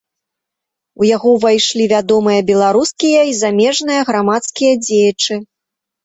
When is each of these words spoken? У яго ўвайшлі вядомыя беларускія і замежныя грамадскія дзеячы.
У 1.01 1.07
яго 1.15 1.27
ўвайшлі 1.33 1.83
вядомыя 1.91 2.39
беларускія 2.51 3.21
і 3.31 3.35
замежныя 3.41 4.01
грамадскія 4.09 4.73
дзеячы. 4.87 5.37